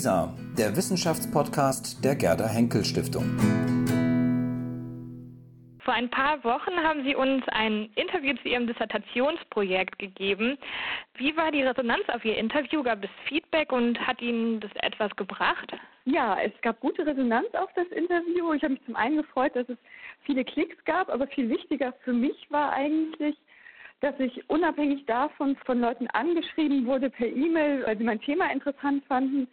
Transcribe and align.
LISA, 0.00 0.34
der 0.56 0.74
Wissenschaftspodcast 0.76 2.02
der 2.02 2.16
Gerda 2.16 2.48
Henkel 2.48 2.86
Stiftung. 2.86 3.36
Vor 5.84 5.92
ein 5.92 6.08
paar 6.08 6.42
Wochen 6.42 6.72
haben 6.82 7.04
Sie 7.04 7.14
uns 7.14 7.44
ein 7.48 7.90
Interview 7.96 8.34
zu 8.40 8.48
Ihrem 8.48 8.66
Dissertationsprojekt 8.66 9.98
gegeben. 9.98 10.56
Wie 11.16 11.36
war 11.36 11.52
die 11.52 11.60
Resonanz 11.60 12.08
auf 12.08 12.24
Ihr 12.24 12.38
Interview? 12.38 12.82
Gab 12.82 13.04
es 13.04 13.10
Feedback 13.28 13.72
und 13.72 14.00
hat 14.06 14.22
Ihnen 14.22 14.60
das 14.60 14.70
etwas 14.76 15.14
gebracht? 15.16 15.70
Ja, 16.06 16.38
es 16.40 16.52
gab 16.62 16.80
gute 16.80 17.04
Resonanz 17.04 17.48
auf 17.52 17.68
das 17.76 17.88
Interview. 17.88 18.54
Ich 18.54 18.62
habe 18.62 18.72
mich 18.72 18.84
zum 18.86 18.96
einen 18.96 19.18
gefreut, 19.18 19.54
dass 19.54 19.68
es 19.68 19.76
viele 20.24 20.46
Klicks 20.46 20.82
gab, 20.86 21.10
aber 21.10 21.26
viel 21.26 21.50
wichtiger 21.50 21.92
für 22.04 22.14
mich 22.14 22.50
war 22.50 22.72
eigentlich, 22.72 23.36
dass 24.00 24.18
ich 24.18 24.48
unabhängig 24.48 25.04
davon 25.04 25.56
von 25.66 25.78
Leuten 25.78 26.06
angeschrieben 26.06 26.86
wurde 26.86 27.10
per 27.10 27.26
E-Mail, 27.26 27.84
weil 27.84 27.98
sie 27.98 28.04
mein 28.04 28.22
Thema 28.22 28.50
interessant 28.50 29.04
fanden. 29.04 29.46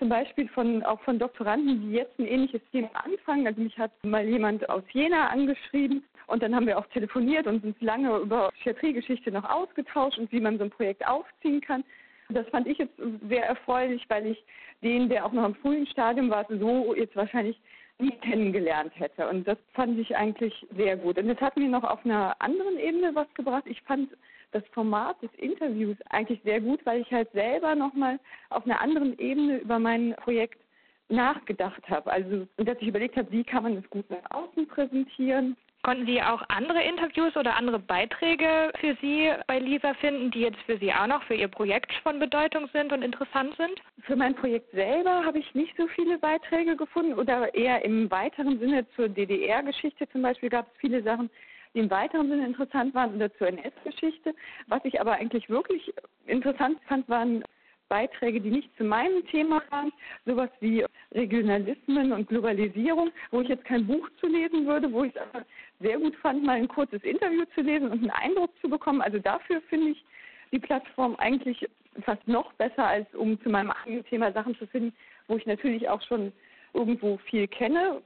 Zum 0.00 0.08
Beispiel 0.08 0.48
von, 0.48 0.82
auch 0.82 0.98
von 1.02 1.18
Doktoranden, 1.18 1.82
die 1.82 1.92
jetzt 1.92 2.18
ein 2.18 2.26
ähnliches 2.26 2.62
Thema 2.72 2.88
anfangen. 2.94 3.46
Also 3.46 3.60
mich 3.60 3.78
hat 3.78 3.92
mal 4.02 4.26
jemand 4.26 4.66
aus 4.70 4.82
Jena 4.92 5.28
angeschrieben 5.28 6.02
und 6.26 6.42
dann 6.42 6.56
haben 6.56 6.66
wir 6.66 6.78
auch 6.78 6.86
telefoniert 6.86 7.46
und 7.46 7.62
uns 7.62 7.76
lange 7.80 8.16
über 8.16 8.50
Psychiatriegeschichte 8.52 9.30
noch 9.30 9.44
ausgetauscht 9.44 10.18
und 10.18 10.32
wie 10.32 10.40
man 10.40 10.56
so 10.56 10.64
ein 10.64 10.70
Projekt 10.70 11.06
aufziehen 11.06 11.60
kann. 11.60 11.84
Das 12.30 12.48
fand 12.48 12.66
ich 12.66 12.78
jetzt 12.78 12.94
sehr 13.28 13.44
erfreulich, 13.44 14.02
weil 14.08 14.24
ich 14.28 14.42
den, 14.82 15.10
der 15.10 15.26
auch 15.26 15.32
noch 15.32 15.44
im 15.44 15.54
frühen 15.56 15.86
Stadium 15.86 16.30
war, 16.30 16.46
so 16.48 16.94
jetzt 16.94 17.14
wahrscheinlich 17.14 17.60
nie 18.00 18.12
kennengelernt 18.22 18.92
hätte. 18.96 19.28
Und 19.28 19.46
das 19.46 19.58
fand 19.74 19.98
ich 19.98 20.16
eigentlich 20.16 20.66
sehr 20.76 20.96
gut. 20.96 21.18
Und 21.18 21.28
das 21.28 21.40
hat 21.40 21.56
mir 21.56 21.68
noch 21.68 21.84
auf 21.84 22.04
einer 22.04 22.34
anderen 22.40 22.78
Ebene 22.78 23.14
was 23.14 23.32
gebracht. 23.34 23.64
Ich 23.66 23.80
fand 23.82 24.10
das 24.52 24.62
Format 24.72 25.20
des 25.22 25.30
Interviews 25.36 25.96
eigentlich 26.10 26.40
sehr 26.44 26.60
gut, 26.60 26.84
weil 26.84 27.02
ich 27.02 27.12
halt 27.12 27.30
selber 27.32 27.74
nochmal 27.74 28.18
auf 28.50 28.64
einer 28.64 28.80
anderen 28.80 29.18
Ebene 29.18 29.58
über 29.58 29.78
mein 29.78 30.14
Projekt 30.16 30.60
nachgedacht 31.08 31.88
habe. 31.88 32.10
Also, 32.10 32.46
dass 32.56 32.76
ich 32.80 32.88
überlegt 32.88 33.16
habe, 33.16 33.30
wie 33.30 33.44
kann 33.44 33.62
man 33.62 33.76
das 33.76 33.90
gut 33.90 34.08
nach 34.10 34.30
außen 34.30 34.66
präsentieren, 34.68 35.56
Konnten 35.82 36.04
Sie 36.04 36.20
auch 36.20 36.42
andere 36.48 36.82
Interviews 36.82 37.34
oder 37.36 37.56
andere 37.56 37.78
Beiträge 37.78 38.70
für 38.80 38.94
Sie 39.00 39.32
bei 39.46 39.58
Lisa 39.58 39.94
finden, 39.94 40.30
die 40.30 40.40
jetzt 40.40 40.60
für 40.66 40.76
Sie 40.76 40.92
auch 40.92 41.06
noch 41.06 41.22
für 41.22 41.34
Ihr 41.34 41.48
Projekt 41.48 41.90
von 42.02 42.18
Bedeutung 42.18 42.68
sind 42.74 42.92
und 42.92 43.02
interessant 43.02 43.56
sind? 43.56 43.80
Für 44.02 44.14
mein 44.14 44.34
Projekt 44.34 44.70
selber 44.72 45.24
habe 45.24 45.38
ich 45.38 45.54
nicht 45.54 45.74
so 45.78 45.86
viele 45.88 46.18
Beiträge 46.18 46.76
gefunden 46.76 47.14
oder 47.14 47.54
eher 47.54 47.82
im 47.82 48.10
weiteren 48.10 48.58
Sinne 48.58 48.86
zur 48.94 49.08
DDR-Geschichte 49.08 50.06
zum 50.10 50.20
Beispiel 50.20 50.50
gab 50.50 50.66
es 50.66 50.80
viele 50.80 51.02
Sachen, 51.02 51.30
die 51.72 51.78
im 51.78 51.90
weiteren 51.90 52.28
Sinne 52.28 52.46
interessant 52.46 52.94
waren 52.94 53.14
oder 53.14 53.32
zur 53.36 53.48
NS-Geschichte. 53.48 54.34
Was 54.66 54.84
ich 54.84 55.00
aber 55.00 55.12
eigentlich 55.12 55.48
wirklich 55.48 55.94
interessant 56.26 56.78
fand, 56.88 57.08
waren 57.08 57.42
Beiträge, 57.90 58.40
die 58.40 58.50
nicht 58.50 58.74
zu 58.78 58.84
meinem 58.84 59.26
Thema 59.26 59.60
waren, 59.68 59.92
sowas 60.24 60.48
wie 60.60 60.86
Regionalismen 61.12 62.12
und 62.12 62.28
Globalisierung, 62.28 63.10
wo 63.30 63.42
ich 63.42 63.48
jetzt 63.48 63.64
kein 63.66 63.86
Buch 63.86 64.08
zu 64.20 64.28
lesen 64.28 64.66
würde, 64.66 64.90
wo 64.90 65.04
ich 65.04 65.14
es 65.14 65.20
aber 65.20 65.44
sehr 65.80 65.98
gut 65.98 66.16
fand, 66.16 66.42
mal 66.42 66.56
ein 66.56 66.68
kurzes 66.68 67.02
Interview 67.02 67.44
zu 67.54 67.60
lesen 67.60 67.90
und 67.90 67.98
einen 67.98 68.10
Eindruck 68.10 68.50
zu 68.60 68.70
bekommen. 68.70 69.02
Also 69.02 69.18
dafür 69.18 69.60
finde 69.62 69.90
ich 69.90 70.04
die 70.52 70.60
Plattform 70.60 71.16
eigentlich 71.16 71.68
fast 72.04 72.26
noch 72.26 72.52
besser, 72.54 72.86
als 72.86 73.12
um 73.14 73.40
zu 73.42 73.50
meinem 73.50 73.72
eigenen 73.72 74.04
Thema 74.06 74.32
Sachen 74.32 74.56
zu 74.56 74.66
finden, 74.68 74.94
wo 75.28 75.36
ich 75.36 75.46
natürlich 75.46 75.88
auch 75.88 76.00
schon 76.02 76.32
irgendwo 76.72 77.18
viel 77.18 77.48
kenne. 77.48 78.00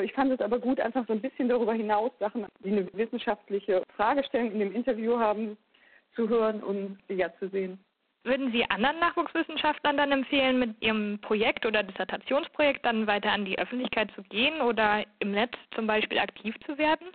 Ich 0.00 0.12
fand 0.14 0.32
es 0.32 0.40
aber 0.40 0.58
gut, 0.58 0.80
einfach 0.80 1.06
so 1.06 1.12
ein 1.12 1.20
bisschen 1.20 1.50
darüber 1.50 1.74
hinaus 1.74 2.10
Sachen, 2.18 2.46
die 2.64 2.72
eine 2.72 2.90
wissenschaftliche 2.94 3.82
Fragestellung 3.94 4.52
in 4.52 4.60
dem 4.60 4.74
Interview 4.74 5.18
haben, 5.18 5.58
zu 6.14 6.26
hören 6.30 6.62
und 6.62 6.98
ja 7.08 7.30
zu 7.38 7.48
sehen. 7.50 7.78
Würden 8.26 8.50
Sie 8.50 8.68
anderen 8.68 8.98
Nachwuchswissenschaftlern 8.98 9.96
dann 9.96 10.10
empfehlen, 10.10 10.58
mit 10.58 10.82
Ihrem 10.82 11.20
Projekt 11.20 11.64
oder 11.64 11.84
Dissertationsprojekt 11.84 12.84
dann 12.84 13.06
weiter 13.06 13.30
an 13.30 13.44
die 13.44 13.56
Öffentlichkeit 13.56 14.10
zu 14.16 14.22
gehen 14.24 14.60
oder 14.60 15.04
im 15.20 15.30
Netz 15.30 15.52
zum 15.76 15.86
Beispiel 15.86 16.18
aktiv 16.18 16.56
zu 16.66 16.76
werden? 16.76 17.06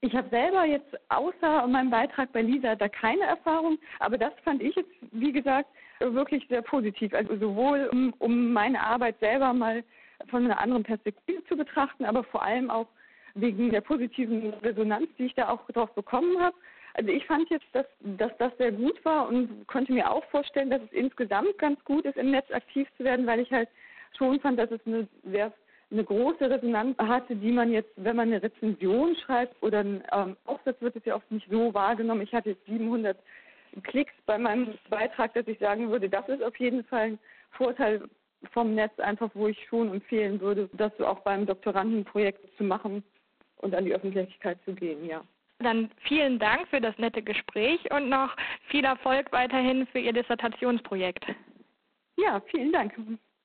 Ich 0.00 0.16
habe 0.16 0.26
selber 0.30 0.64
jetzt 0.64 0.98
außer 1.10 1.66
meinem 1.66 1.90
Beitrag 1.90 2.32
bei 2.32 2.40
Lisa 2.40 2.76
da 2.76 2.88
keine 2.88 3.24
Erfahrung, 3.24 3.78
aber 3.98 4.16
das 4.16 4.32
fand 4.42 4.62
ich 4.62 4.74
jetzt, 4.74 4.90
wie 5.12 5.32
gesagt, 5.32 5.68
wirklich 6.00 6.46
sehr 6.48 6.62
positiv. 6.62 7.12
Also 7.12 7.36
sowohl 7.36 7.90
um, 7.92 8.14
um 8.18 8.50
meine 8.54 8.80
Arbeit 8.80 9.18
selber 9.20 9.52
mal 9.52 9.84
von 10.30 10.46
einer 10.46 10.58
anderen 10.60 10.82
Perspektive 10.82 11.44
zu 11.44 11.58
betrachten, 11.58 12.06
aber 12.06 12.24
vor 12.24 12.42
allem 12.42 12.70
auch 12.70 12.86
wegen 13.34 13.70
der 13.70 13.80
positiven 13.80 14.54
Resonanz, 14.54 15.08
die 15.18 15.26
ich 15.26 15.34
da 15.34 15.48
auch 15.48 15.66
drauf 15.72 15.92
bekommen 15.94 16.40
habe. 16.40 16.56
Also 16.94 17.10
ich 17.10 17.26
fand 17.26 17.50
jetzt, 17.50 17.66
dass, 17.72 17.86
dass 18.00 18.30
das 18.38 18.56
sehr 18.56 18.70
gut 18.70 19.04
war 19.04 19.28
und 19.28 19.66
konnte 19.66 19.92
mir 19.92 20.10
auch 20.10 20.24
vorstellen, 20.26 20.70
dass 20.70 20.82
es 20.82 20.92
insgesamt 20.92 21.58
ganz 21.58 21.82
gut 21.84 22.04
ist, 22.04 22.16
im 22.16 22.30
Netz 22.30 22.48
aktiv 22.52 22.86
zu 22.96 23.04
werden, 23.04 23.26
weil 23.26 23.40
ich 23.40 23.50
halt 23.50 23.68
schon 24.16 24.38
fand, 24.40 24.58
dass 24.58 24.70
es 24.70 24.80
eine 24.86 25.08
sehr 25.24 25.52
eine 25.90 26.04
große 26.04 26.50
Resonanz 26.50 26.96
hatte, 26.98 27.36
die 27.36 27.52
man 27.52 27.70
jetzt, 27.70 27.90
wenn 27.96 28.16
man 28.16 28.28
eine 28.28 28.42
Rezension 28.42 29.14
schreibt 29.16 29.62
oder 29.62 29.80
ein 29.80 30.02
ähm, 30.12 30.36
Aufsatz, 30.44 30.80
wird 30.80 30.96
es 30.96 31.04
ja 31.04 31.14
oft 31.14 31.30
nicht 31.30 31.46
so 31.50 31.72
wahrgenommen. 31.74 32.22
Ich 32.22 32.32
hatte 32.32 32.50
jetzt 32.50 32.66
700 32.66 33.16
Klicks 33.82 34.12
bei 34.26 34.38
meinem 34.38 34.74
Beitrag, 34.88 35.34
dass 35.34 35.46
ich 35.46 35.58
sagen 35.58 35.90
würde, 35.90 36.08
das 36.08 36.28
ist 36.28 36.42
auf 36.42 36.58
jeden 36.58 36.84
Fall 36.84 37.00
ein 37.00 37.18
Vorteil 37.50 38.02
vom 38.52 38.74
Netz, 38.74 38.98
einfach 38.98 39.30
wo 39.34 39.46
ich 39.46 39.58
schon 39.68 39.92
empfehlen 39.92 40.40
würde, 40.40 40.68
das 40.72 40.98
auch 41.00 41.20
beim 41.20 41.46
Doktorandenprojekt 41.46 42.56
zu 42.56 42.64
machen 42.64 43.04
und 43.64 43.74
an 43.74 43.84
die 43.84 43.94
Öffentlichkeit 43.94 44.58
zu 44.64 44.74
gehen, 44.74 45.04
ja. 45.06 45.24
Dann 45.58 45.90
vielen 46.06 46.38
Dank 46.38 46.68
für 46.68 46.80
das 46.80 46.96
nette 46.98 47.22
Gespräch 47.22 47.80
und 47.90 48.08
noch 48.08 48.36
viel 48.68 48.84
Erfolg 48.84 49.32
weiterhin 49.32 49.86
für 49.86 49.98
Ihr 49.98 50.12
Dissertationsprojekt. 50.12 51.24
Ja, 52.16 52.40
vielen 52.50 52.72
Dank. 52.72 52.92